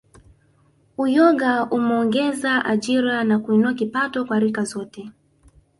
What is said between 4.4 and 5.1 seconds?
rika zote